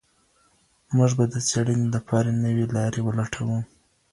[0.97, 3.57] موږ به د څېړنې لپاره نوي لاري ولټوو.